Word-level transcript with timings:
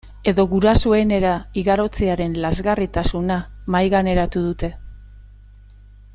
Edo 0.29 0.43
gurasoenera 0.51 1.33
igarotzearen 1.63 2.33
lazgarritasuna 2.47 3.39
mahaigaineratu 3.77 4.43
dute. 4.49 4.73